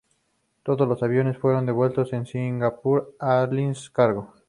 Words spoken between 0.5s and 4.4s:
Todos los aviones fueron devueltos a Singapore Airlines Cargo.